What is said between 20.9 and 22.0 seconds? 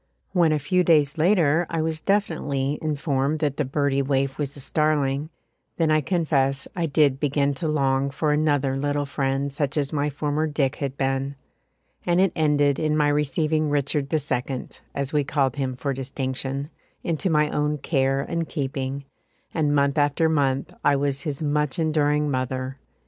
was his much